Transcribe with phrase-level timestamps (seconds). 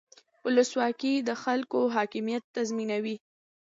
[0.45, 3.15] ولسواکي د خلکو حاکمیت تضمینوي